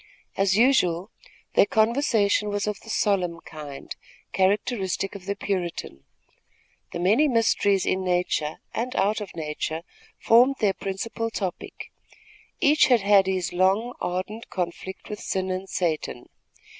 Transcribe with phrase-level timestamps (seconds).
[0.35, 1.11] As usual,
[1.53, 3.95] their conversation was of the solemn kind,
[4.33, 6.05] characteristic of the Puritan.
[6.91, 9.83] The many mysteries in nature and out of nature
[10.17, 11.91] formed their principal topic.
[12.59, 16.29] Each had had his long, ardent conflict with sin and Satan.